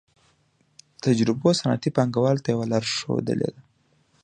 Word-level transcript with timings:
تجربو 1.03 1.47
صنعتي 1.59 1.89
پانګوالو 1.95 2.43
ته 2.45 2.49
یوه 2.53 2.65
لار 2.71 2.83
ښودلې 2.95 3.49
ده 3.53 3.61